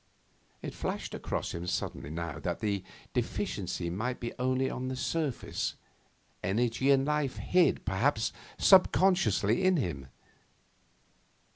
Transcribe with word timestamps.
It 0.63 0.73
flashed 0.73 1.13
across 1.13 1.53
him 1.53 1.67
suddenly 1.67 2.09
now 2.09 2.39
that 2.39 2.59
the 2.59 2.83
'deficiency' 3.13 3.91
might 3.91 4.19
be 4.19 4.33
only 4.39 4.67
on 4.67 4.87
the 4.87 4.95
surface. 4.95 5.75
Energy 6.41 6.89
and 6.89 7.05
life 7.05 7.35
hid, 7.37 7.85
perhaps, 7.85 8.33
subconsciously 8.57 9.63
in 9.63 9.77
him. 9.77 10.07